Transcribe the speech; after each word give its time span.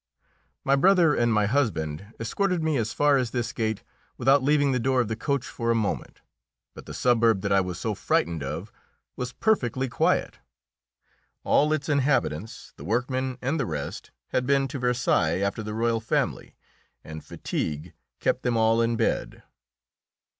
My 0.63 0.75
brother 0.75 1.13
and 1.13 1.31
my 1.31 1.45
husband 1.45 2.07
escorted 2.19 2.63
me 2.63 2.75
as 2.77 2.91
far 2.91 3.17
as 3.17 3.29
this 3.29 3.53
gate 3.53 3.83
without 4.17 4.41
leaving 4.41 4.71
the 4.71 4.79
door 4.79 4.99
of 4.99 5.09
the 5.09 5.15
coach 5.15 5.45
for 5.45 5.69
a 5.69 5.75
moment; 5.75 6.21
but 6.73 6.87
the 6.87 6.93
suburb 6.95 7.41
that 7.41 7.51
I 7.51 7.61
was 7.61 7.77
so 7.79 7.93
frightened 7.93 8.41
of 8.41 8.71
was 9.15 9.31
perfectly 9.31 9.87
quiet. 9.87 10.39
All 11.43 11.71
its 11.71 11.87
inhabitants, 11.87 12.73
the 12.77 12.83
workmen 12.83 13.37
and 13.43 13.59
the 13.59 13.67
rest, 13.67 14.09
had 14.29 14.47
been 14.47 14.67
to 14.69 14.79
Versailles 14.79 15.39
after 15.41 15.61
the 15.61 15.75
royal 15.75 15.99
family, 16.01 16.55
and 17.03 17.23
fatigue 17.23 17.93
kept 18.19 18.41
them 18.41 18.57
all 18.57 18.81
in 18.81 18.95
bed. 18.95 19.43